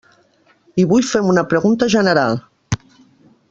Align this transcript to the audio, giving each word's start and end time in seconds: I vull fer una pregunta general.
I 0.83 0.85
vull 0.93 1.05
fer 1.09 1.21
una 1.33 1.45
pregunta 1.53 1.91
general. 1.97 2.37